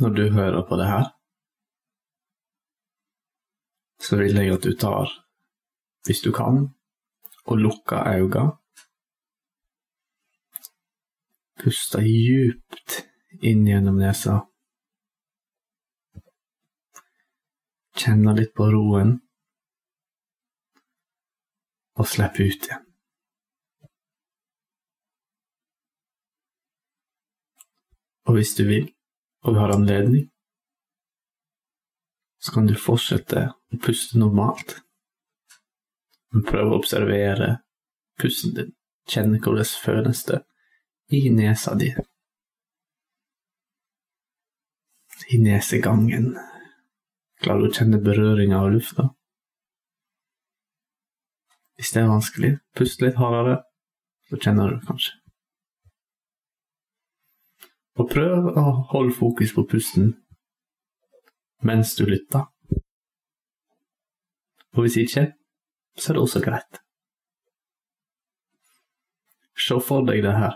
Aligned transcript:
når 0.00 0.10
du 0.16 0.24
hører 0.32 0.62
på 0.68 0.76
det 0.76 0.86
her, 0.86 1.06
så 4.00 4.16
vil 4.16 4.36
jeg 4.38 4.54
at 4.54 4.64
du 4.64 4.72
tar, 4.78 5.10
hvis 6.06 6.20
du 6.24 6.32
kan, 6.32 6.68
og 7.44 7.56
lukker 7.56 8.06
øynene. 8.06 8.56
Puster 11.58 12.04
djupt 12.06 13.00
inn 13.42 13.66
gjennom 13.66 13.98
nesa. 13.98 14.36
Kjenner 17.98 18.36
litt 18.38 18.52
på 18.54 18.68
roen. 18.70 19.16
Og 21.98 22.06
slipper 22.06 22.46
ut 22.46 22.68
igjen. 22.68 22.84
Og 28.28 28.36
hvis 28.36 28.54
du 28.54 28.62
vil, 28.68 28.86
og 29.44 29.54
du 29.54 29.60
har 29.60 29.74
anledning, 29.74 30.28
så 32.38 32.54
kan 32.54 32.68
du 32.68 32.74
fortsette 32.78 33.48
å 33.50 33.80
puste 33.82 34.18
normalt. 34.18 34.78
Men 36.32 36.44
prøv 36.46 36.72
å 36.72 36.78
observere 36.78 37.58
pusten 38.20 38.54
din. 38.56 38.74
Kjenne 39.08 39.40
hvordan 39.40 39.64
føles 39.64 40.24
det 40.28 40.42
i 41.16 41.30
nesa 41.32 41.72
di. 41.80 41.88
I 45.32 45.38
nesegangen. 45.40 46.34
Klarer 47.40 47.64
du 47.64 47.70
å 47.70 47.76
kjenne 47.78 48.02
berøringa 48.04 48.60
av 48.60 48.74
lufta? 48.74 49.08
Hvis 51.78 51.94
det 51.94 52.02
er 52.02 52.10
vanskelig, 52.10 52.52
pust 52.76 53.00
litt 53.04 53.16
hardere, 53.20 53.62
så 54.28 54.40
kjenner 54.42 54.74
du 54.74 54.86
kanskje. 54.86 55.14
Og 57.98 58.06
prøv 58.10 58.52
å 58.54 58.64
holde 58.92 59.14
fokus 59.16 59.54
på 59.56 59.66
pusten 59.70 60.12
mens 61.66 61.96
du 61.98 62.04
lytter. 62.06 62.46
Og 64.76 64.84
hvis 64.84 64.98
ikke, 65.02 65.24
så 65.98 66.12
er 66.12 66.18
det 66.18 66.22
også 66.22 66.42
greit. 66.44 66.78
Se 69.58 69.80
for 69.82 70.06
deg 70.06 70.22
det 70.22 70.36
her. 70.38 70.54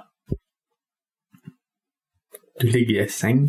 Du 2.63 2.69
ligger 2.71 2.95
i 2.95 3.03
ei 3.03 3.11
seng. 3.11 3.43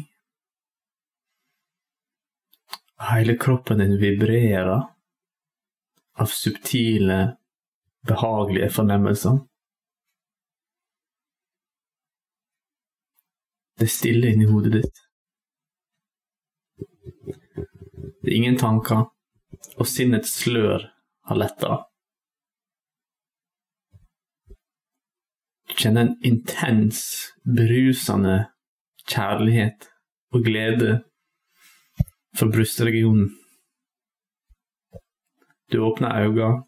Hele 3.04 3.36
kroppen 3.38 3.84
din 3.84 4.00
vibrerer 4.02 4.88
av 6.18 6.34
subtile, 6.34 7.36
behagelige 8.08 8.72
fornemmelser. 8.74 9.44
Det 13.80 13.88
er 13.88 13.92
stille 13.92 14.30
inni 14.34 14.46
hodet 14.46 14.74
ditt. 14.78 15.00
Det 18.22 18.32
er 18.32 18.36
ingen 18.36 18.58
tanker, 18.58 19.10
og 19.78 19.88
sinnets 19.90 20.36
slør 20.44 20.86
har 21.28 21.40
letta. 21.40 21.80
Du 25.68 25.74
kjenner 25.80 26.06
en 26.06 26.18
intens, 26.24 27.00
berusende 27.44 28.38
kjærlighet 29.10 29.90
og 30.34 30.46
glede 30.46 30.92
for 32.38 32.54
brystregionen. 32.54 33.32
Du 35.72 35.82
åpner 35.82 36.22
øynene, 36.22 36.62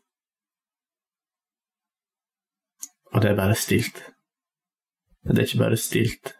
og 3.13 3.22
det 3.22 3.31
er 3.31 3.35
bare 3.35 3.55
stilt. 3.55 4.01
Men 5.23 5.35
det 5.35 5.43
er 5.43 5.47
ikke 5.47 5.63
bare 5.63 5.77
stilt. 5.77 6.33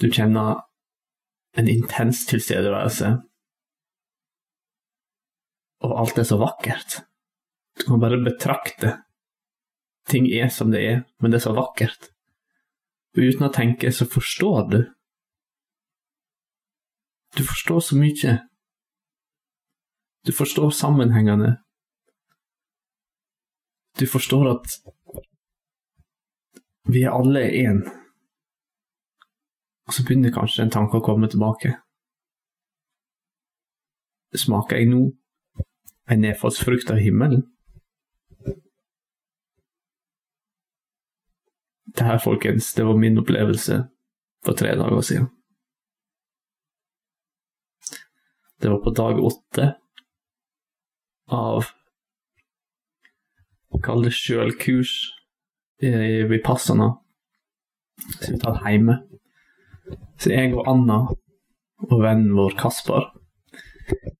Du 0.00 0.10
kjenner 0.12 0.60
en 1.56 1.68
intens 1.72 2.26
tilstedeværelse. 2.28 3.14
Og 5.86 5.94
alt 6.00 6.18
er 6.18 6.28
så 6.28 6.36
vakkert. 6.40 7.00
Du 7.76 7.86
kan 7.88 8.00
bare 8.00 8.20
betrakte. 8.24 8.96
Ting 10.08 10.28
er 10.28 10.48
som 10.52 10.70
det 10.70 10.82
er, 10.84 11.00
men 11.20 11.32
det 11.32 11.40
er 11.40 11.46
så 11.48 11.56
vakkert. 11.56 12.10
Og 13.16 13.24
uten 13.24 13.48
å 13.48 13.52
tenke, 13.52 13.90
så 13.92 14.06
forstår 14.08 14.68
du. 14.70 14.78
Du 17.36 17.42
forstår 17.44 17.80
så 17.80 17.96
mye. 17.96 18.38
Du 20.28 20.32
forstår 20.36 20.70
sammenhengene. 20.76 21.56
Du 23.96 24.04
forstår 24.06 24.50
at 24.52 24.80
vi 26.92 27.02
er 27.02 27.16
alle 27.16 27.48
én. 27.48 27.86
Og 29.86 29.94
så 29.94 30.04
begynner 30.06 30.34
kanskje 30.34 30.66
en 30.66 30.72
tanke 30.74 30.98
å 30.98 31.04
komme 31.04 31.28
tilbake. 31.30 31.76
Smaker 34.36 34.80
jeg 34.80 34.90
nå 34.90 35.02
en 36.10 36.22
nedfallsfrukt 36.22 36.90
av 36.92 37.00
himmelen? 37.00 37.46
Det 41.96 42.04
her, 42.04 42.18
folkens, 42.20 42.74
det 42.76 42.84
var 42.84 42.98
min 43.00 43.18
opplevelse 43.22 43.78
for 44.44 44.58
tre 44.58 44.74
dager 44.76 45.00
siden. 45.00 45.30
Det 48.60 48.70
var 48.70 48.82
på 48.84 48.90
dag 48.90 49.18
åtte 49.24 49.72
av 51.32 51.72
Kall 53.84 54.06
det 54.06 54.14
sjølkurs 54.16 54.92
i 55.84 55.90
Vipassana, 56.30 56.86
som 58.22 58.32
vi 58.32 58.38
tar 58.40 58.62
hjemme. 58.64 58.94
Så 60.18 60.32
jeg 60.32 60.54
og 60.56 60.66
Anna 60.70 61.02
og 61.86 61.98
vennen 62.02 62.34
vår 62.36 62.56
Kasper 62.58 63.10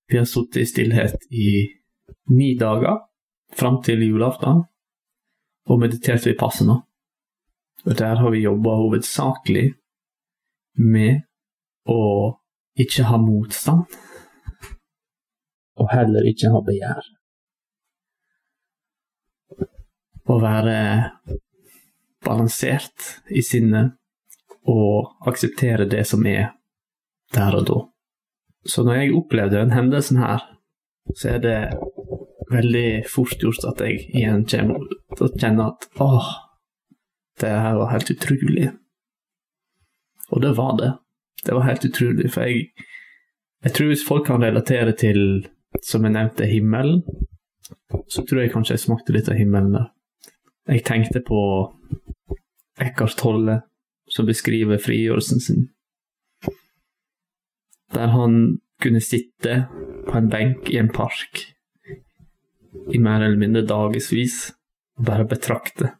vi 0.07 0.17
har 0.17 0.25
sittet 0.25 0.61
i 0.61 0.65
stillhet 0.65 1.31
i 1.31 1.49
ni 2.31 2.53
dager 2.59 3.01
fram 3.55 3.81
til 3.83 4.03
julaften 4.05 4.63
og 5.67 5.81
meditert 5.81 6.25
ved 6.25 6.37
passene. 6.39 6.77
Og 7.85 7.97
der 7.99 8.15
har 8.15 8.31
vi 8.31 8.45
jobba 8.45 8.75
hovedsakelig 8.79 9.73
med 10.79 11.25
å 11.87 11.99
ikke 12.77 13.07
ha 13.09 13.17
motstand, 13.19 13.85
og 15.77 15.91
heller 15.91 16.27
ikke 16.29 16.51
ha 16.53 16.61
begjær. 16.63 17.11
Å 20.27 20.39
være 20.43 20.79
balansert 22.23 23.11
i 23.31 23.43
sinnet 23.43 23.95
og 24.67 25.27
akseptere 25.27 25.87
det 25.89 26.03
som 26.07 26.25
er 26.27 26.51
der 27.35 27.55
og 27.55 27.67
da. 27.67 27.79
Så 28.67 28.83
når 28.83 29.01
jeg 29.01 29.15
opplevde 29.15 29.61
den 29.61 29.71
hendelsen 29.71 30.19
her, 30.19 30.43
så 31.15 31.35
er 31.35 31.43
det 31.43 31.59
veldig 32.51 33.05
fort 33.11 33.39
gjort 33.39 33.63
at 33.67 33.81
jeg 33.83 34.03
igjen 34.15 34.43
kommer 34.47 34.83
til 35.15 35.27
å 35.27 35.31
kjenne 35.39 35.67
at 35.71 35.87
åh, 36.03 36.29
det 37.41 37.51
her 37.51 37.79
var 37.79 37.91
helt 37.93 38.11
utrolig. 38.11 38.69
Og 40.31 40.43
det 40.43 40.53
var 40.57 40.77
det. 40.79 40.91
Det 41.45 41.55
var 41.55 41.67
helt 41.67 41.85
utrolig, 41.85 42.31
for 42.33 42.49
jeg, 42.49 42.87
jeg 43.63 43.75
tror 43.75 43.91
hvis 43.91 44.07
folk 44.07 44.25
kan 44.27 44.43
relatere 44.43 44.95
til, 44.97 45.47
som 45.85 46.03
jeg 46.03 46.15
nevnte, 46.15 46.49
himmelen, 46.49 47.03
så 48.11 48.23
tror 48.25 48.41
jeg 48.41 48.51
kanskje 48.51 48.75
jeg 48.75 48.83
smakte 48.83 49.15
litt 49.15 49.29
av 49.31 49.37
himmelen 49.39 49.75
der. 49.75 49.91
Jeg 50.67 50.83
tenkte 50.87 51.21
på 51.23 51.39
Eckhart 52.83 53.15
Tolle, 53.19 53.61
som 54.11 54.27
beskriver 54.27 54.79
frigjørelsen 54.81 55.43
sin. 55.43 55.67
Der 57.95 58.11
han 58.13 58.59
kunne 58.81 59.01
sitte 59.01 59.67
på 60.07 60.17
en 60.17 60.29
benk 60.31 60.69
i 60.71 60.79
en 60.79 60.91
park 60.93 61.45
i 62.93 62.99
mer 63.01 63.23
eller 63.25 63.39
mindre 63.39 63.65
dagevis 63.67 64.51
og 64.97 65.07
bare 65.09 65.27
betrakte. 65.29 65.91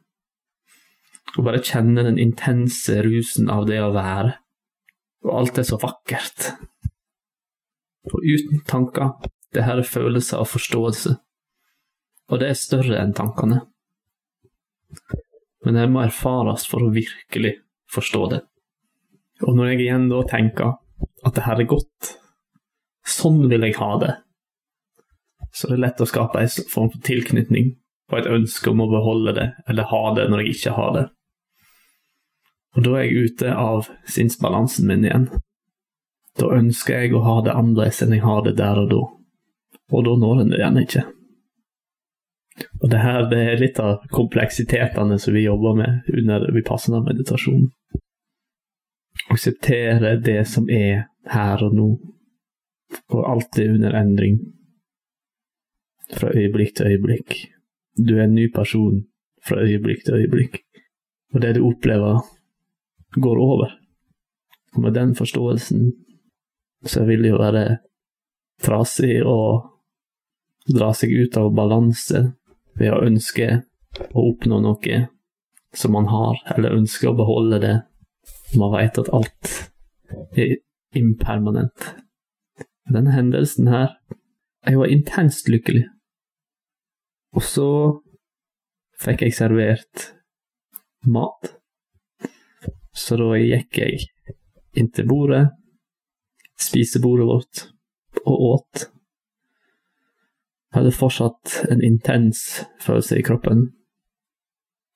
Og 1.37 1.45
bare 1.45 1.63
kjenne 1.63 2.05
den 2.05 2.19
intense 2.21 3.01
rusen 3.05 3.49
av 3.51 3.67
det 3.69 3.79
å 3.83 3.93
være. 3.95 4.37
Og 5.27 5.33
alt 5.41 5.59
er 5.59 5.67
så 5.67 5.79
vakkert. 5.81 6.51
Og 8.13 8.23
uten 8.23 8.63
tanker. 8.69 9.17
Det 9.53 9.65
her 9.65 9.81
er 9.81 9.87
følelser 9.87 10.41
og 10.41 10.49
forståelse. 10.53 11.13
Og 12.31 12.41
det 12.41 12.51
er 12.51 12.59
større 12.59 12.99
enn 13.01 13.15
tankene. 13.15 13.61
Men 15.65 15.77
det 15.77 15.87
må 15.91 16.03
erfares 16.03 16.65
for 16.69 16.85
å 16.85 16.93
virkelig 16.93 17.57
forstå 17.93 18.21
det. 18.33 18.41
Og 19.45 19.57
når 19.57 19.73
jeg 19.73 19.83
igjen 19.85 20.07
da 20.11 20.23
tenker 20.27 20.77
at 21.25 21.35
det 21.35 21.45
her 21.45 21.61
er 21.61 21.69
godt, 21.69 22.13
sånn 23.07 23.43
vil 23.51 23.65
jeg 23.67 23.77
ha 23.79 23.91
det, 24.01 24.13
så 25.53 25.69
det 25.69 25.77
er 25.77 25.83
lett 25.85 26.01
å 26.03 26.09
skape 26.09 26.41
en 26.41 26.69
form 26.69 26.89
for 26.93 27.03
tilknytning 27.05 27.75
og 28.11 28.19
et 28.19 28.29
ønske 28.29 28.71
om 28.71 28.81
å 28.83 28.89
beholde 28.91 29.33
det 29.37 29.47
eller 29.69 29.89
ha 29.91 30.01
det 30.17 30.27
når 30.29 30.43
jeg 30.43 30.55
ikke 30.57 30.75
har 30.77 30.91
det. 30.95 31.05
Og 32.77 32.85
da 32.85 32.93
er 32.97 33.07
jeg 33.07 33.31
ute 33.31 33.53
av 33.57 33.87
sinnsbalansen 34.05 34.89
min 34.89 35.05
igjen. 35.07 35.29
Da 36.37 36.51
ønsker 36.53 37.01
jeg 37.01 37.15
å 37.17 37.23
ha 37.25 37.39
det 37.45 37.55
annerledes 37.57 38.03
enn 38.05 38.13
jeg 38.13 38.25
har 38.25 38.43
det 38.45 38.57
der 38.59 38.83
og 38.83 38.91
da, 38.91 39.03
og 39.97 40.03
da 40.05 40.17
når 40.21 40.43
en 40.43 40.53
det 40.53 40.59
igjen 40.61 40.81
ikke. 40.83 41.05
Og 42.81 42.89
det 42.89 43.01
her 43.01 43.25
det 43.29 43.39
er 43.51 43.61
litt 43.61 43.79
av 43.81 44.05
kompleksitetene 44.13 45.17
som 45.21 45.33
vi 45.33 45.45
jobber 45.45 45.75
med 45.77 46.09
under 46.13 46.47
vipassende 46.53 47.01
meditasjon. 47.05 47.71
akseptere 49.29 50.15
det 50.21 50.45
som 50.47 50.69
er 50.69 51.07
her 51.27 51.63
og 51.65 51.73
nå, 51.75 51.87
og 53.11 53.23
alt 53.27 53.59
er 53.59 53.73
under 53.73 53.95
endring 53.97 54.37
fra 56.13 56.31
øyeblikk 56.31 56.75
til 56.77 56.93
øyeblikk. 56.93 57.35
Du 57.97 58.15
er 58.17 58.23
en 58.23 58.35
ny 58.35 58.47
person 58.53 59.01
fra 59.43 59.65
øyeblikk 59.65 60.05
til 60.05 60.21
øyeblikk, 60.21 60.61
og 61.33 61.41
det 61.41 61.55
du 61.55 61.65
opplever, 61.67 62.21
går 63.11 63.37
over. 63.41 63.73
Og 64.75 64.81
med 64.81 64.93
den 64.93 65.15
forståelsen 65.15 65.91
så 66.85 67.03
vil 67.05 67.23
det 67.23 67.33
jo 67.33 67.41
være 67.41 67.77
trasig 68.63 69.23
å 69.25 69.39
dra 70.67 70.91
seg 70.93 71.11
ut 71.11 71.37
av 71.37 71.53
balanse 71.55 72.21
ved 72.77 72.93
å 72.93 73.03
ønske 73.05 73.49
å 74.13 74.25
oppnå 74.31 74.59
noe 74.63 75.03
som 75.75 75.93
man 75.93 76.07
har, 76.09 76.39
eller 76.55 76.77
ønske 76.77 77.09
å 77.09 77.15
beholde 77.17 77.59
det. 77.63 77.75
Man 78.57 78.73
vet 78.73 78.99
at 79.01 79.11
alt 79.13 79.53
er 80.37 80.57
impermanent. 80.97 81.91
Denne 82.87 83.11
hendelsen 83.11 83.67
her 83.67 83.97
Jeg 84.67 84.79
var 84.81 84.91
intenst 84.91 85.47
lykkelig. 85.47 85.85
Og 87.37 87.43
så 87.45 87.67
fikk 88.99 89.21
jeg 89.23 89.35
servert 89.37 90.09
mat. 91.07 91.53
Så 92.91 93.15
da 93.21 93.37
gikk 93.39 93.79
jeg 93.79 94.09
inn 94.75 94.89
til 94.91 95.07
bordet, 95.07 95.45
spisebordet 96.59 97.29
vårt, 97.29 97.63
og 98.25 98.43
åt. 98.49 98.87
Jeg 100.67 100.81
hadde 100.81 100.97
fortsatt 100.97 101.53
en 101.71 101.81
intens 101.83 102.41
følelse 102.83 103.19
i 103.19 103.23
kroppen. 103.25 103.69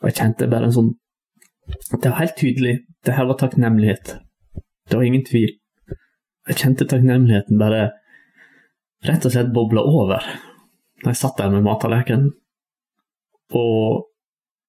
Og 0.02 0.10
jeg 0.10 0.18
kjente 0.20 0.50
bare 0.52 0.68
en 0.68 0.76
sånn 0.76 0.92
Det 1.94 2.10
var 2.10 2.20
helt 2.20 2.38
tydelig. 2.38 2.76
Det 3.06 3.16
her 3.16 3.30
var 3.30 3.38
takknemlighet. 3.40 4.16
Det 4.90 4.98
var 4.98 5.06
ingen 5.08 5.24
tvil. 5.26 5.54
Jeg 6.50 6.58
kjente 6.58 6.88
takknemligheten 6.90 7.60
bare 7.62 7.92
rett 9.08 9.26
og 9.26 9.34
slett 9.34 9.54
boble 9.56 9.82
over 9.82 10.26
da 11.02 11.10
jeg 11.10 11.18
satt 11.18 11.40
der 11.40 11.50
med 11.50 11.64
mattallerkenen, 11.66 12.28
og 13.58 14.04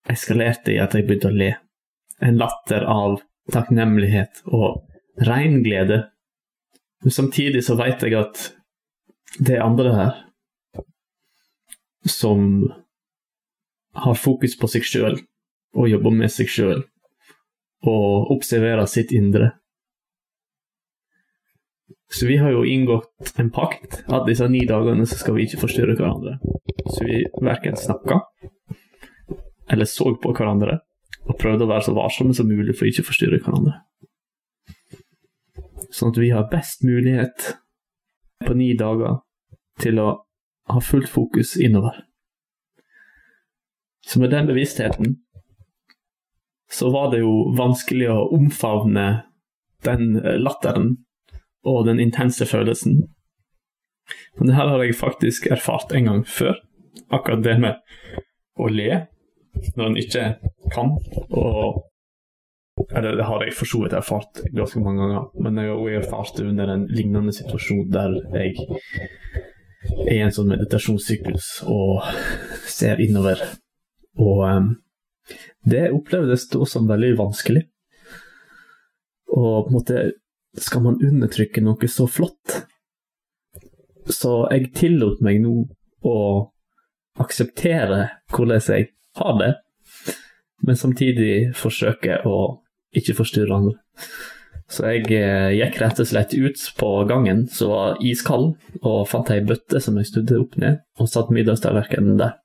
eskalerte 0.09 0.73
i 0.73 0.79
at 0.81 0.95
jeg 0.97 1.05
begynte 1.05 1.29
å 1.29 1.37
le. 1.37 1.51
En 2.25 2.39
latter 2.41 2.87
av 2.89 3.19
takknemlighet 3.53 4.41
og 4.49 4.81
ren 5.29 5.59
glede. 5.67 5.99
Men 7.05 7.15
samtidig 7.19 7.61
så 7.67 7.77
veit 7.77 8.01
jeg 8.01 8.17
at 8.17 8.47
det 9.45 9.59
er 9.59 9.67
andre 9.67 9.93
her 9.99 10.23
som 12.09 12.73
har 13.93 14.15
fokus 14.19 14.57
på 14.59 14.71
seg 14.71 14.87
sjøl 14.87 15.19
og 15.77 15.89
jobber 15.89 16.15
med 16.17 16.33
seg 16.33 16.51
sjøl 16.51 16.81
og 17.89 18.33
observerer 18.35 18.87
sitt 18.87 19.13
indre. 19.15 19.53
Så 22.13 22.29
vi 22.29 22.37
har 22.37 22.53
jo 22.53 22.65
inngått 22.69 23.33
en 23.41 23.51
pakt 23.51 24.03
at 24.07 24.27
disse 24.29 24.47
ni 24.53 24.67
dagene 24.69 25.07
så 25.09 25.19
skal 25.19 25.37
vi 25.37 25.47
ikke 25.47 25.63
forstyrre 25.65 25.97
hverandre. 25.97 26.37
Så 26.93 27.07
vi 27.09 27.23
verken 27.41 27.79
snakka 27.79 28.21
eller 29.73 29.89
så 29.89 30.13
på 30.21 30.35
hverandre 30.37 30.83
og 31.23 31.39
prøvde 31.39 31.65
å 31.65 31.71
være 31.71 31.87
så 31.87 31.95
varsomme 31.97 32.35
som 32.37 32.51
mulig 32.51 32.75
for 32.77 32.89
ikke 32.89 33.05
å 33.05 33.09
forstyrre 33.09 33.41
hverandre. 33.41 33.79
Sånn 35.93 36.13
at 36.13 36.21
vi 36.21 36.33
har 36.33 36.51
best 36.53 36.85
mulighet 36.87 37.53
på 38.43 38.57
ni 38.59 38.73
dager 38.79 39.21
til 39.81 40.01
å 40.03 40.09
ha 40.69 40.81
fullt 40.81 41.09
fokus 41.09 41.57
innover. 41.57 42.05
Så 44.07 44.21
med 44.21 44.31
den 44.31 44.47
bevisstheten 44.47 45.17
så 46.73 46.91
var 46.91 47.11
det 47.13 47.21
jo 47.21 47.53
vanskelig 47.59 48.09
å 48.11 48.29
omfavne 48.35 49.07
den 49.85 50.17
latteren 50.41 50.95
og 51.69 51.87
den 51.87 52.01
intense 52.01 52.47
følelsen. 52.49 53.03
Men 54.39 54.49
det 54.49 54.57
her 54.57 54.71
har 54.73 54.83
jeg 54.83 54.99
faktisk 54.99 55.47
erfart 55.53 55.93
en 55.93 56.09
gang 56.09 56.27
før. 56.27 56.57
Akkurat 57.13 57.45
det 57.45 57.59
med 57.61 57.83
å 58.59 58.69
le 58.73 59.05
når 59.77 59.87
en 59.87 59.99
ikke 60.01 60.27
kan. 60.73 60.97
Og 61.31 61.83
eller 62.97 63.17
det 63.17 63.25
har 63.29 63.45
jeg 63.45 63.55
for 63.55 63.69
så 63.69 63.83
vidt 63.83 63.95
erfart 63.97 64.41
ganske 64.57 64.81
mange 64.81 65.05
ganger, 65.05 65.27
men 65.45 65.59
jeg 65.61 65.69
har 65.69 65.77
også 65.77 65.99
erfart 66.01 66.39
det 66.39 66.47
under 66.49 66.71
en 66.73 66.87
lignende 66.89 67.35
situasjon 67.37 67.91
der 67.93 68.15
jeg 68.33 68.55
i 70.11 70.19
en 70.23 70.33
sånn 70.35 70.51
meditasjonssyklus 70.53 71.63
og 71.71 72.07
ser 72.71 73.03
innover. 73.03 73.41
Og 74.21 74.43
um, 74.47 74.71
det 75.67 75.91
opplevdes 75.95 76.49
da 76.53 76.67
som 76.69 76.89
veldig 76.91 77.15
vanskelig. 77.19 77.65
Og 79.33 79.65
på 79.65 79.71
en 79.71 79.77
måte 79.77 80.03
skal 80.61 80.85
man 80.85 81.01
undertrykke 81.01 81.63
noe 81.65 81.89
så 81.89 82.07
flott? 82.11 82.59
Så 84.11 84.43
jeg 84.51 84.73
tillot 84.77 85.23
meg 85.25 85.41
nå 85.45 85.55
å 86.05 86.17
akseptere 87.23 88.09
hvordan 88.33 88.61
jeg 88.67 88.91
har 89.21 89.35
det, 89.39 89.53
men 90.67 90.79
samtidig 90.79 91.53
forsøke 91.59 92.21
å 92.27 92.37
ikke 92.97 93.17
forstyrre 93.17 93.57
andre. 93.57 93.77
Så 94.71 94.87
jeg 94.89 95.09
eh, 95.17 95.51
gikk 95.59 95.81
rett 95.83 96.01
og 96.01 96.09
slett 96.09 96.35
ut 96.35 96.63
på 96.79 96.91
gangen 97.11 97.45
som 97.53 97.73
var 97.73 98.01
iskald, 98.05 98.55
og 98.83 99.09
fant 99.11 99.33
ei 99.35 99.43
bøtte 99.45 99.83
som 99.83 99.99
jeg 99.99 100.11
snudde 100.11 100.41
opp 100.41 100.57
ned, 100.63 100.81
og 101.01 101.11
satte 101.11 101.35
middagstallerkenen 101.37 102.21
der. 102.21 102.39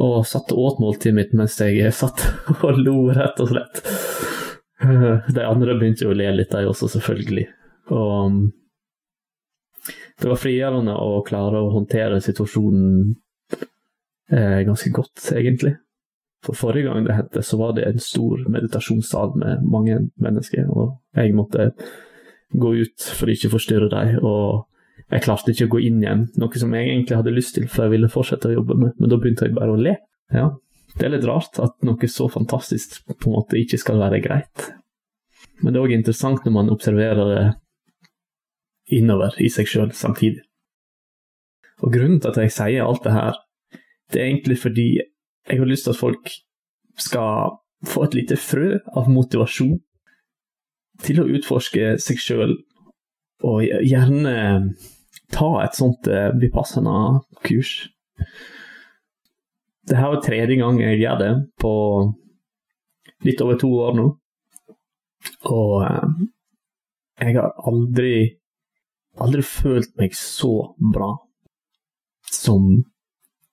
Og 0.00 0.22
satt 0.28 0.54
åt 0.54 0.80
måltidet 0.80 1.16
mitt 1.16 1.34
mens 1.36 1.58
jeg 1.60 1.90
satt 2.00 2.24
og 2.60 2.78
lo, 2.80 3.10
rett 3.16 3.42
og 3.42 3.52
slett. 3.52 3.82
De 5.36 5.44
andre 5.44 5.76
begynte 5.76 6.06
jo 6.06 6.14
å 6.14 6.16
le 6.16 6.30
litt, 6.38 6.54
de 6.54 6.64
også, 6.70 6.88
selvfølgelig. 6.94 7.44
Og 7.92 8.14
um, 8.24 8.40
det 10.20 10.28
var 10.28 10.40
frigjørende 10.40 10.94
å 11.00 11.20
klare 11.24 11.60
å 11.60 11.70
håndtere 11.72 12.20
situasjonen 12.24 13.14
eh, 14.32 14.60
ganske 14.68 14.92
godt, 14.92 15.30
egentlig. 15.32 15.74
For 16.44 16.56
forrige 16.56 16.88
gang 16.88 17.04
det 17.04 17.16
hendte, 17.18 17.42
så 17.44 17.58
var 17.60 17.74
det 17.76 17.84
en 17.84 18.00
stor 18.00 18.46
meditasjonssal 18.48 19.34
med 19.40 19.64
mange 19.68 19.98
mennesker, 20.22 20.70
og 20.72 20.96
jeg 21.16 21.34
måtte 21.36 21.72
gå 22.56 22.72
ut 22.80 23.08
for 23.16 23.28
å 23.28 23.34
ikke 23.34 23.52
forstyrre 23.52 23.90
dem. 23.92 24.16
Og 24.24 24.64
jeg 25.10 25.24
klarte 25.26 25.52
ikke 25.52 25.68
å 25.68 25.74
gå 25.74 25.82
inn 25.88 26.00
igjen, 26.00 26.26
noe 26.40 26.62
som 26.62 26.72
jeg 26.76 26.88
egentlig 26.88 27.18
hadde 27.18 27.36
lyst 27.36 27.56
til, 27.58 27.68
for 27.68 27.86
jeg 27.86 27.96
ville 27.96 28.12
fortsette 28.12 28.48
å 28.48 28.56
jobbe 28.56 28.78
med, 28.78 28.96
men 28.96 29.12
da 29.12 29.20
begynte 29.20 29.48
jeg 29.48 29.56
bare 29.58 29.74
å 29.74 29.80
le. 29.80 29.96
Ja, 30.32 30.48
det 30.96 31.06
er 31.06 31.14
litt 31.14 31.26
rart 31.28 31.58
at 31.62 31.76
noe 31.86 32.10
så 32.10 32.28
fantastisk 32.30 33.00
på 33.10 33.30
en 33.30 33.36
måte 33.36 33.58
ikke 33.60 33.78
skal 33.80 34.00
være 34.00 34.22
greit. 34.24 34.70
Men 35.60 35.74
det 35.74 35.80
er 35.80 35.86
òg 35.86 35.96
interessant 35.96 36.46
når 36.46 36.56
man 36.56 36.72
observerer 36.72 37.34
det 37.34 37.44
innover 38.96 39.36
i 39.42 39.50
seg 39.52 39.68
sjøl 39.70 39.92
samtidig. 39.94 40.42
Og 41.84 41.92
grunnen 41.94 42.20
til 42.20 42.32
at 42.32 42.40
jeg 42.42 42.52
sier 42.52 42.84
alt 42.84 43.04
det 43.04 43.14
her, 43.14 43.38
det 44.10 44.20
er 44.20 44.28
egentlig 44.32 44.58
fordi 44.60 44.88
jeg 45.50 45.60
har 45.60 45.68
lyst 45.68 45.86
til 45.86 45.94
at 45.94 46.00
folk 46.00 46.32
skal 47.00 47.58
få 47.86 48.04
et 48.06 48.16
lite 48.18 48.36
frø 48.40 48.78
av 48.96 49.08
motivasjon 49.10 49.78
til 51.00 51.22
å 51.22 51.28
utforske 51.32 51.94
seg 52.02 52.20
sjøl, 52.20 52.56
og 53.48 53.62
gjerne 53.64 54.34
ta 55.32 55.50
et 55.62 55.76
sånt 55.78 56.08
eh, 56.10 56.28
vipassana-kurs. 56.36 57.70
Det 59.88 59.96
her 59.96 60.12
var 60.12 60.20
tredje 60.24 60.58
gang 60.60 60.80
jeg 60.82 61.00
gjør 61.00 61.22
det 61.22 61.30
på 61.62 61.72
litt 63.24 63.40
over 63.40 63.56
to 63.60 63.70
år 63.86 63.96
nå. 63.96 64.06
Og 65.48 65.72
eh, 65.86 66.20
jeg 67.24 67.38
har 67.38 67.56
aldri 67.70 68.12
aldri 69.20 69.42
følt 69.44 69.92
meg 69.98 70.14
så 70.16 70.52
bra 70.92 71.10
som 72.30 72.70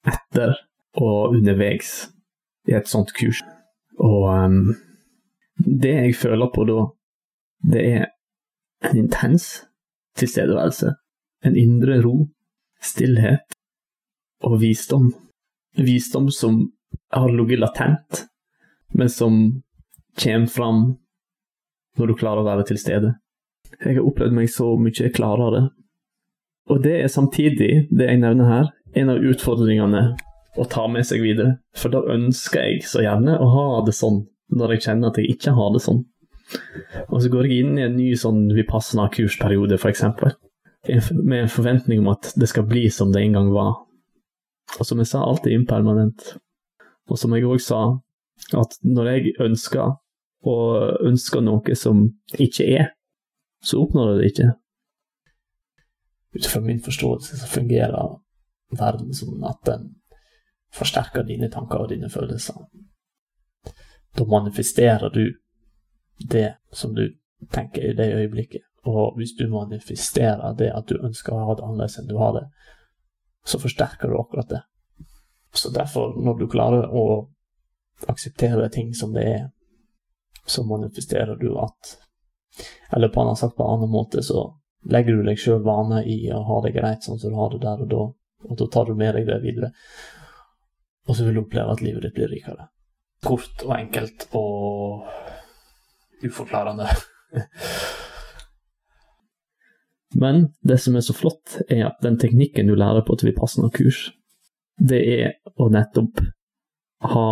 etter 0.07 0.55
og 0.95 1.35
underveis 1.35 2.07
i 2.67 2.75
et 2.77 2.87
sånt 2.89 3.13
kurs. 3.17 3.43
Og 3.99 4.27
um, 4.29 4.75
det 5.57 5.93
jeg 5.93 6.15
føler 6.15 6.51
på 6.53 6.65
da, 6.69 6.79
det 7.73 7.85
er 7.97 8.05
en 8.87 9.03
intens 9.03 9.65
tilstedeværelse. 10.17 10.93
En 11.45 11.57
indre 11.57 11.99
ro, 12.01 12.27
stillhet 12.81 13.57
og 14.45 14.59
visdom 14.61 15.11
visdom 15.77 16.31
som 16.31 16.71
har 17.09 17.29
ligget 17.29 17.59
latent, 17.59 18.25
men 18.93 19.09
som 19.09 19.61
kommer 20.23 20.47
fram 20.47 20.97
når 21.97 22.07
du 22.07 22.15
klarer 22.17 22.41
å 22.41 22.47
være 22.47 22.67
til 22.69 22.79
stede. 22.81 23.13
Jeg 23.81 23.97
har 23.97 24.05
opplevd 24.05 24.35
meg 24.37 24.49
så 24.51 24.73
mye 24.79 25.11
klarere. 25.13 25.67
Og 26.67 26.81
det 26.83 26.97
er 27.01 27.11
samtidig, 27.11 27.87
det 27.89 28.09
jeg 28.09 28.21
nevner 28.21 28.49
her, 28.49 28.71
en 28.97 29.11
av 29.13 29.23
utfordringene 29.23 30.03
å 30.57 30.65
ta 30.69 30.87
med 30.91 31.05
seg 31.07 31.23
videre. 31.23 31.57
For 31.77 31.93
da 31.93 32.03
ønsker 32.13 32.65
jeg 32.65 32.85
så 32.89 33.03
gjerne 33.05 33.37
å 33.41 33.47
ha 33.53 33.67
det 33.85 33.95
sånn, 33.97 34.23
når 34.53 34.75
jeg 34.75 34.87
kjenner 34.87 35.11
at 35.11 35.19
jeg 35.21 35.37
ikke 35.37 35.55
har 35.57 35.73
det 35.75 35.83
sånn. 35.85 36.03
Og 37.09 37.21
så 37.21 37.31
går 37.31 37.47
jeg 37.47 37.63
inn 37.63 37.77
i 37.77 37.85
en 37.85 37.97
ny 37.97 38.11
sånn 38.19 38.45
vipassana-kursperiode, 38.55 39.79
f.eks., 39.79 40.05
med 41.17 41.41
en 41.41 41.51
forventning 41.51 41.99
om 41.99 42.13
at 42.13 42.31
det 42.39 42.47
skal 42.47 42.67
bli 42.69 42.85
som 42.93 43.11
det 43.11 43.25
en 43.25 43.35
gang 43.35 43.49
var. 43.51 43.73
Og 44.77 44.87
som 44.87 44.99
jeg 45.01 45.09
sa, 45.09 45.23
alt 45.25 45.47
er 45.47 45.57
impermanent. 45.57 46.37
Og 47.11 47.19
som 47.19 47.33
jeg 47.35 47.47
òg 47.47 47.59
sa, 47.63 47.81
at 48.55 48.77
når 48.85 49.11
jeg 49.11 49.33
ønsker 49.43 49.97
og 50.47 51.03
ønsker 51.07 51.43
noe 51.43 51.75
som 51.75 52.05
ikke 52.39 52.67
er, 52.77 52.93
så 53.63 53.81
oppnår 53.83 54.13
jeg 54.13 54.19
det 54.19 54.31
ikke. 54.31 54.49
Ut 56.37 56.49
fra 56.53 56.61
min 56.63 56.79
forståelse 56.83 57.39
så 57.41 57.49
fungerer 57.49 58.17
verden 58.77 59.15
sånn 59.15 59.43
at 59.47 59.59
den 59.67 59.87
forsterker 60.77 61.25
dine 61.27 61.49
tanker 61.53 61.83
og 61.83 61.89
dine 61.91 62.09
følelser. 62.09 62.61
Da 64.17 64.25
manifesterer 64.25 65.09
du 65.13 65.25
det 66.29 66.55
som 66.71 66.95
du 66.95 67.09
tenker 67.53 67.91
i 67.91 67.93
det 67.97 68.13
øyeblikket. 68.15 68.63
Og 68.87 69.17
hvis 69.17 69.35
du 69.35 69.49
manifesterer 69.51 70.53
det 70.57 70.71
at 70.73 70.87
du 70.89 70.97
ønsker 71.03 71.35
å 71.35 71.45
ha 71.49 71.55
det 71.57 71.65
annerledes 71.65 71.99
enn 71.99 72.09
du 72.09 72.17
har 72.17 72.33
det, 72.37 72.45
så 73.47 73.59
forsterker 73.59 74.09
du 74.09 74.19
akkurat 74.19 74.49
det. 74.49 74.61
Så 75.53 75.69
derfor, 75.75 76.15
når 76.21 76.39
du 76.39 76.47
klarer 76.51 76.87
å 76.87 77.27
akseptere 78.07 78.69
ting 78.69 78.93
som 78.95 79.13
det 79.13 79.25
er, 79.27 79.45
så 80.45 80.63
manifesterer 80.63 81.35
du 81.35 81.57
at 81.59 81.97
Eller 82.95 83.09
på 83.13 83.21
annen 83.21 83.35
sagt 83.35 83.55
på 83.57 83.63
en 83.63 83.75
annen 83.75 83.91
måte, 83.91 84.23
så 84.23 84.55
legger 84.89 85.17
du 85.17 85.25
deg 85.27 85.37
sjøl 85.37 85.59
vane 85.61 85.99
i 86.09 86.15
å 86.33 86.39
ha 86.47 86.61
det 86.63 86.71
greit 86.73 87.03
sånn 87.05 87.19
som 87.21 87.33
du 87.33 87.37
har 87.37 87.51
det 87.53 87.59
der 87.61 87.83
og 87.83 87.89
da, 87.91 88.05
og 88.47 88.55
da 88.57 88.67
tar 88.73 88.87
du 88.87 88.95
med 88.97 89.13
deg 89.13 89.27
det 89.27 89.37
videre. 89.43 89.69
Og 91.07 91.15
så 91.15 91.25
vil 91.25 91.37
du 91.37 91.43
oppleve 91.45 91.71
at 91.71 91.83
livet 91.83 92.03
ditt 92.03 92.15
blir 92.17 92.31
rikere. 92.31 92.67
Kort 93.25 93.63
og 93.65 93.73
enkelt 93.77 94.27
og 94.37 95.07
uforklarende. 96.25 96.87
Men 100.21 100.47
det 100.63 100.79
som 100.81 100.95
er 100.95 101.03
så 101.05 101.13
flott, 101.15 101.59
er 101.69 101.87
at 101.89 101.99
den 102.03 102.17
teknikken 102.19 102.69
du 102.69 102.75
lærer 102.77 103.03
på 103.05 103.17
et 103.17 103.25
Vipassana-kurs, 103.27 104.11
det 104.77 105.01
er 105.17 105.33
å 105.57 105.67
nettopp 105.73 106.21
ha 107.11 107.27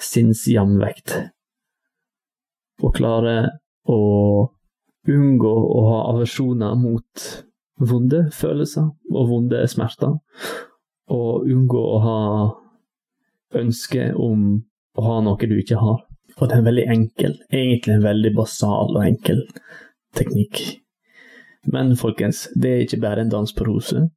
sinnsjamvekt. 0.00 1.16
Og 2.84 2.94
klare 2.94 3.36
å 3.88 3.98
unngå 5.08 5.52
å 5.52 5.82
ha 5.88 5.98
aversjoner 6.12 6.76
mot 6.78 7.26
vonde 7.78 8.28
følelser 8.34 8.88
og 9.14 9.28
vonde 9.32 9.64
smerter. 9.70 10.18
Og 11.08 11.48
unngå 11.48 11.82
å 11.82 11.98
ha 12.04 12.18
ønske 13.56 14.12
om 14.14 14.50
å 14.98 15.06
ha 15.06 15.20
noe 15.24 15.48
du 15.48 15.56
ikke 15.58 15.80
har. 15.80 16.04
Og 16.38 16.44
det 16.46 16.54
er 16.54 16.60
en 16.60 16.68
veldig 16.68 16.86
enkel, 16.92 17.34
egentlig 17.50 17.94
en 17.94 18.04
veldig 18.04 18.34
basal 18.36 18.94
og 18.94 19.02
enkel 19.04 19.42
teknikk. 20.16 20.60
Men 21.72 21.96
folkens, 21.98 22.46
det 22.54 22.70
er 22.70 22.84
ikke 22.84 23.00
bare 23.02 23.24
en 23.24 23.32
dans 23.32 23.52
på 23.54 23.66
roser. 23.66 24.08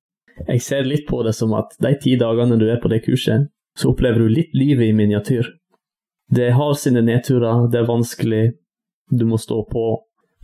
Jeg 0.48 0.62
ser 0.64 0.88
litt 0.88 1.08
på 1.10 1.22
det 1.26 1.34
som 1.38 1.54
at 1.58 1.74
de 1.82 1.92
ti 2.02 2.16
dagene 2.20 2.58
du 2.60 2.68
er 2.70 2.80
på 2.82 2.92
det 2.92 3.02
kurset, 3.06 3.50
så 3.78 3.92
opplever 3.92 4.24
du 4.24 4.32
litt 4.32 4.54
livet 4.56 4.92
i 4.92 4.96
miniatyr. 4.96 5.50
Det 6.32 6.52
har 6.56 6.74
sine 6.80 7.04
nedturer, 7.04 7.68
det 7.72 7.82
er 7.82 7.90
vanskelig, 7.90 8.44
du 9.12 9.26
må 9.28 9.40
stå 9.42 9.66
på, 9.68 9.86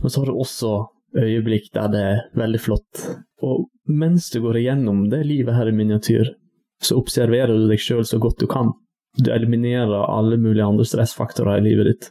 men 0.02 0.12
så 0.12 0.20
har 0.20 0.30
du 0.30 0.36
også 0.36 0.72
øyeblikk 1.16 1.70
der 1.72 1.88
det 1.92 2.02
er 2.04 2.18
veldig 2.36 2.60
flott. 2.60 3.04
Og 3.40 3.68
mens 3.88 4.28
du 4.30 4.42
går 4.44 4.60
igjennom 4.60 5.06
det 5.08 5.22
livet 5.26 5.56
her 5.56 5.70
i 5.70 5.76
miniatyr, 5.76 6.34
så 6.82 6.98
observerer 6.98 7.54
du 7.54 7.66
deg 7.70 7.80
sjøl 7.82 8.04
så 8.06 8.20
godt 8.22 8.42
du 8.42 8.46
kan. 8.50 8.72
Du 9.18 9.32
eliminerer 9.34 10.06
alle 10.06 10.38
mulige 10.38 10.66
andre 10.66 10.86
stressfaktorer 10.86 11.58
i 11.58 11.66
livet 11.66 11.90
ditt. 11.90 12.10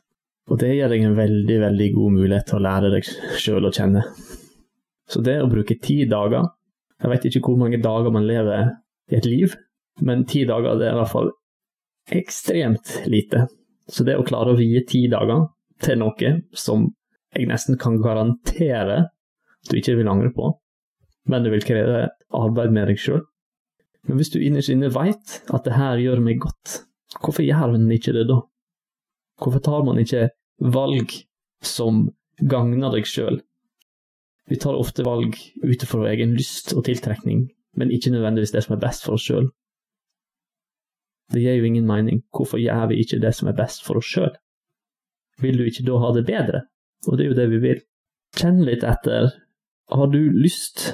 Og 0.52 0.60
det 0.62 0.74
gir 0.76 0.92
deg 0.92 1.04
en 1.04 1.18
veldig, 1.18 1.58
veldig 1.64 1.88
god 1.96 2.16
mulighet 2.18 2.50
til 2.50 2.60
å 2.60 2.64
lære 2.64 2.92
deg 2.94 3.08
sjøl 3.40 3.68
å 3.68 3.74
kjenne. 3.76 4.04
Så 5.08 5.24
det 5.24 5.38
å 5.42 5.50
bruke 5.52 5.80
ti 5.80 6.04
dager 6.10 6.54
Jeg 6.98 7.12
vet 7.12 7.26
ikke 7.30 7.44
hvor 7.46 7.60
mange 7.62 7.78
dager 7.78 8.10
man 8.10 8.26
lever 8.26 8.72
i 9.14 9.18
et 9.20 9.26
liv, 9.30 9.52
men 10.02 10.24
ti 10.26 10.48
dager 10.50 10.80
det 10.80 10.88
er 10.88 10.96
i 10.96 10.98
hvert 10.98 11.12
fall 11.12 11.28
ekstremt 12.10 12.94
lite. 13.06 13.44
Så 13.86 14.02
det 14.08 14.16
å 14.18 14.26
klare 14.26 14.56
å 14.56 14.58
vie 14.58 14.82
ti 14.90 15.04
dager 15.12 15.44
til 15.86 16.00
noe 16.02 16.32
som 16.58 16.88
jeg 17.36 17.46
nesten 17.52 17.78
kan 17.78 18.00
garantere 18.02 19.04
du 19.70 19.78
ikke 19.78 19.94
vil 20.00 20.10
angre 20.10 20.32
på, 20.34 20.50
men 21.30 21.46
det 21.46 21.54
vil 21.54 21.68
kreve 21.70 22.08
arbeid 22.34 22.74
med 22.74 22.90
deg 22.90 23.02
sjøl. 23.04 23.22
Men 24.08 24.20
hvis 24.20 24.32
du 24.34 24.40
innerst 24.40 24.72
inne 24.72 24.92
veit 24.94 25.42
at 25.54 25.66
det 25.68 25.76
her 25.76 26.00
gjør 26.00 26.24
meg 26.24 26.40
godt, 26.44 26.82
hvorfor 27.20 27.44
gjør 27.44 27.74
man 27.76 27.92
ikke 27.92 28.16
det 28.16 28.28
da? 28.30 28.40
Hvorfor 29.42 29.64
tar 29.64 29.84
man 29.86 30.00
ikke 30.02 30.30
valg 30.64 31.14
som 31.66 32.08
gagner 32.40 32.94
deg 32.94 33.08
sjøl, 33.10 33.42
vi 34.48 34.56
tar 34.56 34.80
ofte 34.80 35.04
valg 35.04 35.36
ut 35.60 35.84
fra 35.84 36.00
vår 36.00 36.14
egen 36.14 36.36
lyst 36.38 36.72
og 36.72 36.86
tiltrekning, 36.88 37.50
men 37.76 37.92
ikke 37.92 38.14
nødvendigvis 38.14 38.54
det 38.56 38.64
som 38.64 38.78
er 38.78 38.84
best 38.84 39.04
for 39.04 39.18
oss 39.18 39.26
sjøl. 39.28 39.50
Det 41.34 41.44
gir 41.44 41.60
jo 41.60 41.68
ingen 41.68 41.88
mening. 41.88 42.22
Hvorfor 42.32 42.62
gjør 42.62 42.88
vi 42.94 43.02
ikke 43.04 43.20
det 43.20 43.34
som 43.36 43.50
er 43.52 43.58
best 43.58 43.84
for 43.84 44.00
oss 44.00 44.08
sjøl? 44.08 44.32
Vil 45.44 45.60
du 45.60 45.68
ikke 45.68 45.84
da 45.90 46.00
ha 46.00 46.14
det 46.16 46.24
bedre? 46.30 46.64
Og 47.12 47.18
det 47.18 47.26
er 47.26 47.34
jo 47.34 47.40
det 47.42 47.50
vi 47.52 47.60
vil. 47.66 47.84
Kjenn 48.40 48.64
litt 48.64 48.88
etter. 48.88 49.34
Har 49.92 50.08
du 50.14 50.22
lyst 50.32 50.94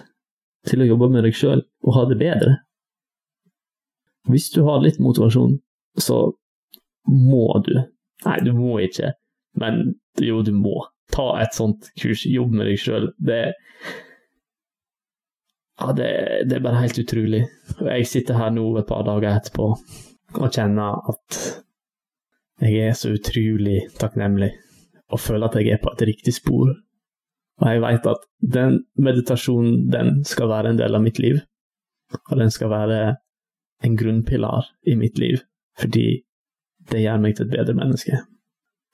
til 0.66 0.82
å 0.82 0.90
jobbe 0.90 1.12
med 1.14 1.28
deg 1.28 1.38
sjøl 1.38 1.62
og 1.62 1.96
ha 2.00 2.08
det 2.10 2.18
bedre? 2.18 2.58
Hvis 4.30 4.50
du 4.54 4.64
har 4.68 4.84
litt 4.84 5.02
motivasjon, 5.04 5.58
så 6.00 6.20
må 7.10 7.48
du. 7.66 7.76
Nei, 8.24 8.38
du 8.46 8.54
må 8.56 8.78
ikke, 8.84 9.12
men 9.60 9.98
jo, 10.22 10.42
du 10.46 10.54
må 10.56 10.78
ta 11.14 11.26
et 11.42 11.56
sånt 11.56 11.90
kurs, 12.00 12.24
jobb 12.30 12.54
med 12.56 12.70
deg 12.70 12.80
sjøl. 12.80 13.10
Det, 13.18 13.42
ja, 15.82 15.92
det, 15.98 16.10
det, 16.48 16.58
er 16.58 16.64
bare 16.64 16.82
helt 16.86 17.02
utrolig. 17.04 17.44
Jeg 17.84 18.10
sitter 18.10 18.40
her 18.40 18.54
nå 18.56 18.66
et 18.80 18.90
par 18.90 19.06
dager 19.08 19.34
etterpå 19.34 19.74
og 20.34 20.48
kjenner 20.50 21.04
at 21.12 21.40
jeg 22.64 22.88
er 22.88 22.96
så 22.98 23.12
utrolig 23.14 23.84
takknemlig 24.00 24.54
og 25.14 25.22
føler 25.22 25.50
at 25.50 25.58
jeg 25.60 25.76
er 25.76 25.82
på 25.84 25.92
et 25.94 26.06
riktig 26.10 26.34
spor. 26.38 26.72
Og 27.62 27.68
jeg 27.70 27.82
veit 27.84 28.08
at 28.10 28.24
den 28.56 28.80
meditasjonen, 28.98 29.84
den 29.94 30.24
skal 30.26 30.50
være 30.50 30.74
en 30.74 30.80
del 30.80 30.98
av 30.98 31.04
mitt 31.04 31.20
liv. 31.22 31.38
Og 32.32 32.40
den 32.40 32.50
skal 32.54 32.72
være 32.72 33.02
en 33.84 33.98
grunnpilar 34.00 34.70
i 34.88 34.96
mitt 35.00 35.20
liv, 35.20 35.42
fordi 35.80 36.24
det 36.92 37.02
gjør 37.04 37.24
meg 37.24 37.38
til 37.38 37.48
et 37.48 37.56
bedre 37.58 37.76
menneske. 37.78 38.20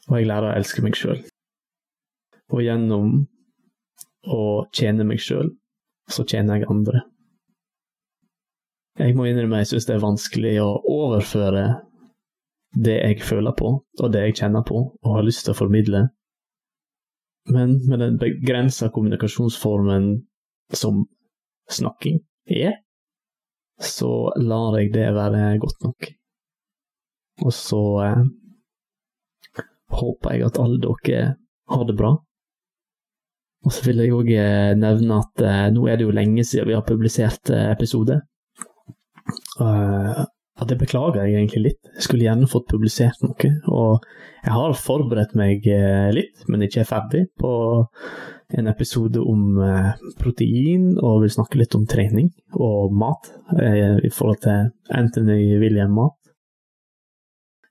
Og 0.10 0.20
jeg 0.20 0.30
lærer 0.30 0.52
å 0.52 0.56
elske 0.58 0.86
meg 0.86 0.98
sjøl 0.98 1.22
og 2.50 2.64
gjennom 2.66 3.10
å 4.30 4.44
tjene 4.76 5.06
meg 5.08 5.22
sjøl, 5.24 5.52
så 6.10 6.26
tjener 6.28 6.60
jeg 6.60 6.70
andre. 6.72 7.04
Jeg 9.00 9.16
må 9.16 9.30
innrømme 9.30 9.62
jeg 9.62 9.72
syns 9.72 9.88
det 9.88 9.96
er 9.96 10.04
vanskelig 10.04 10.56
å 10.64 10.72
overføre 10.90 11.68
det 12.76 12.98
jeg 12.98 13.22
føler 13.26 13.56
på, 13.58 13.72
og 13.80 14.12
det 14.14 14.26
jeg 14.26 14.40
kjenner 14.42 14.66
på, 14.68 14.82
og 14.92 15.16
har 15.16 15.26
lyst 15.26 15.46
til 15.46 15.56
å 15.56 15.60
formidle. 15.62 16.04
Men 17.50 17.78
med 17.90 18.04
den 18.04 18.18
begrensa 18.22 18.92
kommunikasjonsformen 18.94 20.12
som 20.76 21.06
snakking 21.72 22.20
er, 22.50 22.76
så 23.80 24.32
lar 24.38 24.78
jeg 24.80 24.94
det 24.94 25.08
være 25.16 25.60
godt 25.62 25.84
nok. 25.86 26.10
Og 27.46 27.54
så 27.56 27.84
eh, 28.04 28.24
håper 30.00 30.36
jeg 30.36 30.50
at 30.50 30.60
alle 30.60 30.82
dere 30.84 31.22
har 31.70 31.86
det 31.88 31.96
bra. 31.98 32.18
Og 33.66 33.76
så 33.76 33.86
vil 33.86 34.04
jeg 34.04 34.16
òg 34.16 34.32
eh, 34.32 34.74
nevne 34.80 35.22
at 35.24 35.44
eh, 35.44 35.68
nå 35.76 35.88
er 35.88 36.00
det 36.00 36.08
jo 36.08 36.16
lenge 36.16 36.46
siden 36.48 36.70
vi 36.70 36.76
har 36.78 36.86
publisert 36.88 37.52
eh, 37.52 37.72
episode. 37.74 38.22
Uh, 39.60 40.24
det 40.68 40.80
beklager 40.82 41.24
jeg 41.24 41.38
egentlig 41.38 41.62
litt. 41.64 41.80
Jeg 41.96 42.04
skulle 42.08 42.26
gjerne 42.26 42.50
fått 42.50 42.68
publisert 42.72 43.22
noe. 43.24 43.52
Og 43.72 44.04
jeg 44.44 44.54
har 44.56 44.74
forberedt 44.76 45.36
meg 45.40 45.64
litt, 46.16 46.44
men 46.48 46.66
ikke 46.66 46.82
er 46.84 46.90
ferdig, 46.90 47.22
på 47.40 47.52
en 48.58 48.68
episode 48.72 49.22
om 49.22 49.60
protein, 50.20 50.98
og 50.98 51.22
vil 51.24 51.32
snakke 51.32 51.60
litt 51.62 51.76
om 51.78 51.86
trening 51.88 52.32
og 52.58 52.96
mat 52.98 53.30
i 53.62 54.10
forhold 54.10 54.42
til 54.44 54.72
Anthony 54.90 55.60
William-mat. 55.62 56.18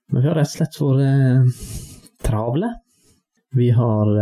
Men 0.09 0.23
vi 0.23 0.29
har 0.31 0.39
rett 0.39 0.49
og 0.49 0.55
slett 0.55 0.79
vært 0.81 2.23
travle. 2.25 2.71
Vi 3.53 3.69
har 3.75 4.13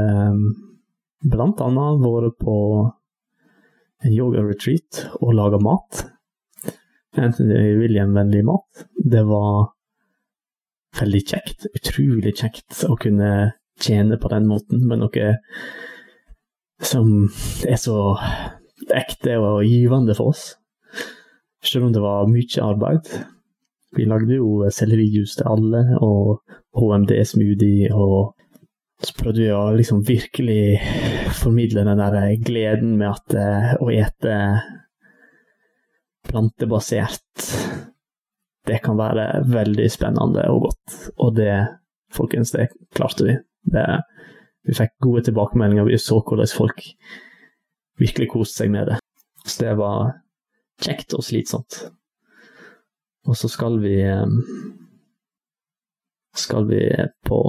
blant 1.27 1.63
annet 1.63 2.03
vært 2.03 2.35
på 2.41 2.57
en 4.03 4.13
yoga-retreat 4.13 5.07
og 5.21 5.35
laga 5.37 5.61
mat. 5.63 6.03
Anthony 7.17 7.75
William-vennlig 7.79 8.43
mat. 8.45 8.85
Det 8.97 9.23
var 9.27 9.71
veldig 10.99 11.23
kjekt. 11.23 11.67
Utrolig 11.75 12.35
kjekt 12.39 12.83
å 12.87 12.97
kunne 12.99 13.31
tjene 13.81 14.17
på 14.17 14.31
den 14.33 14.47
måten 14.49 14.85
med 14.89 15.03
noe 15.03 15.33
som 16.83 17.27
er 17.65 17.77
så 17.81 17.97
ekte 18.93 19.37
og 19.41 19.65
givende 19.65 20.15
for 20.17 20.33
oss. 20.33 20.51
Selv 21.63 21.89
om 21.89 21.93
det 21.93 22.03
var 22.03 22.29
mye 22.29 22.63
arbeid. 22.63 23.11
Vi 23.97 24.05
lagde 24.05 24.37
jo 24.37 24.67
sellerijus 24.73 25.37
til 25.39 25.47
alle, 25.49 25.83
og 26.03 26.43
HMD-smoothie 26.77 27.93
og 27.95 28.33
så 28.97 29.13
prøvde 29.13 29.43
vi 29.43 29.49
å 29.53 29.75
liksom 29.77 30.01
virkelig 30.05 30.79
formidle 31.37 31.83
den 31.85 31.99
der 32.01 32.31
gleden 32.41 32.95
med 32.97 33.11
at 33.11 33.35
uh, 33.37 33.73
å 33.83 33.91
ete 33.93 34.37
plantebasert 36.27 37.47
Det 38.67 38.81
kan 38.83 38.97
være 38.99 39.45
veldig 39.47 39.87
spennende 39.91 40.43
og 40.51 40.65
godt. 40.67 40.95
Og 41.23 41.35
det, 41.37 41.53
folkens, 42.11 42.51
det 42.51 42.67
klarte 42.95 43.23
vi. 43.23 43.37
Det, 43.71 43.85
vi 44.67 44.75
fikk 44.75 44.97
gode 45.03 45.23
tilbakemeldinger, 45.23 45.87
vi 45.87 45.99
så 46.01 46.19
hvordan 46.19 46.51
folk 46.51 46.83
virkelig 48.01 48.27
koste 48.33 48.63
seg 48.63 48.73
med 48.73 48.91
det. 48.91 48.97
Så 49.45 49.63
det 49.63 49.77
var 49.79 50.17
kjekt 50.83 51.15
og 51.15 51.23
slitsomt. 51.23 51.79
Og 53.27 53.39
så 53.39 53.47
skal 53.51 53.79
vi 53.79 53.95
skal 56.37 56.67
vi 56.67 56.81
på 57.25 57.39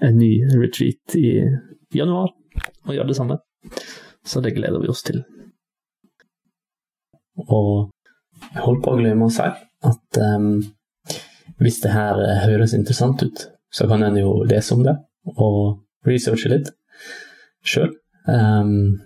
en 0.00 0.18
ny 0.18 0.32
retreat 0.54 1.18
i 1.18 1.32
januar 1.94 2.30
og 2.86 2.94
gjøre 2.94 3.10
det 3.10 3.18
samme. 3.18 3.38
Så 4.24 4.40
det 4.40 4.54
gleder 4.56 4.80
vi 4.80 4.90
oss 4.90 5.02
til. 5.02 5.22
Og 7.46 7.90
jeg 8.52 8.64
holdt 8.64 8.82
på 8.84 8.90
å 8.94 8.98
glemme 9.00 9.28
å 9.28 9.32
si 9.32 9.46
at 9.88 10.20
um, 10.22 10.50
hvis 11.62 11.80
det 11.82 11.92
her 11.94 12.14
høres 12.44 12.74
interessant 12.76 13.22
ut, 13.22 13.38
så 13.70 13.86
kan 13.90 14.02
en 14.06 14.16
jo 14.18 14.44
lese 14.48 14.74
om 14.74 14.82
det 14.86 14.96
og 15.36 15.78
researche 16.08 16.48
litt 16.52 16.68
sjøl. 17.66 17.92
Um, 18.28 19.00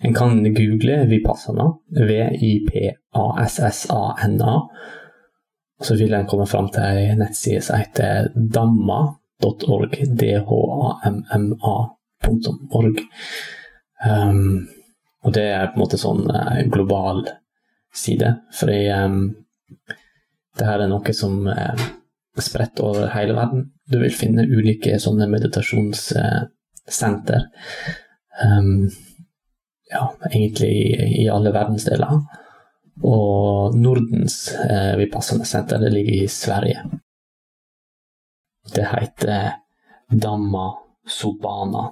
en 0.00 0.14
kan 0.16 0.54
google 0.54 1.06
Vipassana, 1.10 1.66
V-I-P-A-S-S-A-N-A, 2.08 3.00
så 5.80 5.94
vil 5.96 6.14
en 6.14 6.26
komme 6.28 6.46
fram 6.48 6.68
til 6.72 6.82
ei 6.84 7.14
nettside 7.16 7.62
som 7.64 7.76
heter 7.80 8.28
damma.org, 8.34 9.92
D-H-A-M-M-A.org. 10.20 11.56
Um, 14.00 14.68
og 15.24 15.30
det 15.36 15.48
er 15.52 15.66
på 15.68 15.74
en 15.76 15.82
måte 15.84 15.98
sånn 16.00 16.22
uh, 16.30 16.62
global 16.72 17.18
side, 17.94 18.34
fordi 18.56 18.80
um, 18.94 19.34
det 20.58 20.66
her 20.66 20.80
er 20.84 20.88
noe 20.90 21.12
som 21.16 21.46
er 21.52 21.76
spredt 22.40 22.80
over 22.80 23.08
hele 23.12 23.34
verden. 23.36 23.72
Du 23.90 23.98
vil 24.00 24.14
finne 24.14 24.48
ulike 24.48 24.98
sånne 25.02 25.26
meditasjonssenter. 25.30 27.42
Um, 28.40 28.90
ja, 29.90 30.14
egentlig 30.30 30.70
i, 30.70 31.24
i 31.24 31.28
alle 31.30 31.52
verdensdeler. 31.54 32.20
Og 33.00 33.76
Nordens 33.80 34.50
eh, 34.52 34.96
Vipassana 35.00 35.44
senter 35.48 35.78
det 35.80 35.90
ligger 35.94 36.24
i 36.24 36.28
Sverige. 36.28 36.82
Det 38.74 38.86
heter 38.86 39.52
Damma 40.10 40.74
Sobana. 41.08 41.88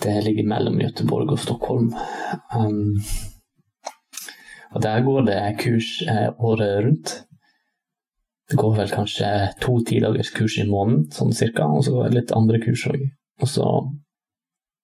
Det 0.00 0.20
ligger 0.24 0.46
mellom 0.48 0.78
Göteborg 0.80 1.32
og 1.34 1.40
Stockholm. 1.42 1.90
Um, 2.56 3.02
og 4.72 4.82
der 4.82 5.02
går 5.04 5.26
det 5.26 5.40
kurs 5.60 6.02
eh, 6.08 6.30
året 6.38 6.84
rundt. 6.84 7.14
Det 8.50 8.58
går 8.58 8.76
vel 8.76 8.90
kanskje 8.90 9.26
to 9.62 9.76
tidagers 9.86 10.30
kurs 10.34 10.56
i 10.58 10.66
måneden, 10.66 11.10
sånn 11.14 11.34
cirka, 11.36 11.66
og 11.66 11.84
så 11.86 11.94
går 11.94 12.08
det 12.08 12.16
litt 12.16 12.32
andre 12.34 12.60
kurs 12.62 12.86
òg. 12.90 13.04
Og 13.42 13.50
så 13.50 13.66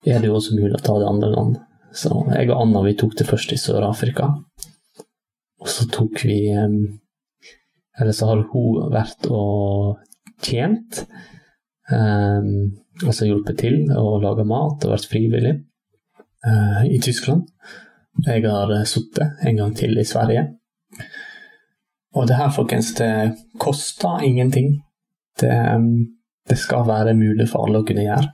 er 0.06 0.20
det 0.20 0.30
jo 0.30 0.36
også 0.38 0.58
mulig 0.58 0.76
å 0.76 0.84
ta 0.84 0.98
det 1.00 1.08
andre 1.08 1.32
land. 1.32 1.56
Så 1.96 2.12
jeg 2.34 2.50
og 2.50 2.60
Anna 2.60 2.82
vi 2.84 2.94
tok 2.98 3.16
det 3.18 3.26
først 3.26 3.54
i 3.56 3.60
Sør-Afrika. 3.60 4.28
Og 5.62 5.70
så 5.72 5.88
tok 5.90 6.20
vi 6.28 6.40
Eller 7.96 8.12
så 8.12 8.26
har 8.28 8.42
hun 8.52 8.90
vært 8.92 9.26
og 9.32 9.96
tjent. 10.44 11.06
Um, 11.88 12.76
altså 13.04 13.28
hjulpet 13.28 13.58
til 13.60 13.82
å 13.92 14.16
lage 14.22 14.46
mat 14.48 14.84
og 14.84 14.94
vært 14.94 15.08
frivillig 15.10 15.54
uh, 16.46 16.82
i 16.88 17.00
Tyskland. 17.02 17.44
Jeg 18.24 18.46
har 18.46 18.72
sittet 18.88 19.42
en 19.44 19.58
gang 19.60 19.74
til 19.76 19.98
i 20.00 20.06
Sverige. 20.08 20.46
Og 22.16 22.28
det 22.28 22.38
her, 22.38 22.48
folkens, 22.54 22.94
det 22.96 23.36
koster 23.60 24.24
ingenting. 24.24 24.78
Det, 25.40 25.52
det 26.48 26.56
skal 26.56 26.86
være 26.88 27.12
mulig 27.18 27.50
for 27.50 27.66
alle 27.66 27.82
å 27.82 27.86
kunne 27.86 28.06
gjøre. 28.06 28.30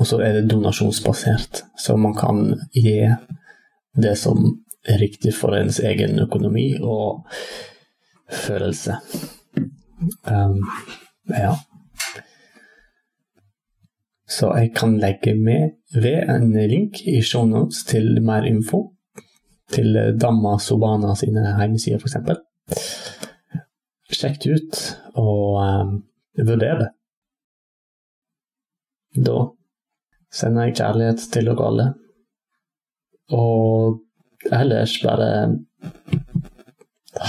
Og 0.00 0.08
så 0.08 0.18
er 0.24 0.36
det 0.36 0.50
donasjonsbasert, 0.50 1.62
så 1.78 1.96
man 2.00 2.14
kan 2.16 2.42
gi 2.74 2.98
det 3.96 4.14
som 4.18 4.44
er 4.88 4.98
riktig 4.98 5.34
for 5.36 5.54
ens 5.56 5.78
egen 5.84 6.18
økonomi 6.20 6.72
og 6.80 7.22
følelse. 8.32 8.98
Um, 10.26 10.58
ja. 11.28 11.54
Så 14.32 14.48
jeg 14.56 14.72
kan 14.76 14.96
legge 15.00 15.34
med 15.36 15.76
ved 15.94 16.28
en 16.30 16.52
link 16.70 17.02
i 17.08 17.20
shownotes 17.24 17.84
til 17.88 18.16
mer 18.24 18.46
info. 18.48 18.86
Til 19.72 19.96
Damma 20.20 20.58
Sobana 20.60 21.14
sine 21.16 21.44
hjemmesider, 21.48 22.00
f.eks. 22.00 22.16
Sjekk 24.12 24.42
det 24.42 24.56
ut, 24.58 24.80
og 25.16 25.56
um, 25.62 25.94
vurder 26.36 26.82
det. 26.82 26.90
Da 29.16 29.38
sender 30.32 30.68
jeg 30.68 30.76
kjærlighet 30.80 31.24
til 31.32 31.48
dere 31.48 31.68
alle. 31.68 31.88
Og 33.32 33.98
ellers 34.52 34.98
bare 35.04 35.30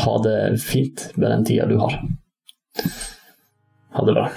ha 0.03 0.17
det 0.27 0.37
fint 0.63 1.09
med 1.15 1.31
den 1.31 1.47
tida 1.47 1.67
du 1.71 1.79
har. 1.79 1.97
Ha 3.93 4.05
det 4.07 4.19
bra. 4.19 4.29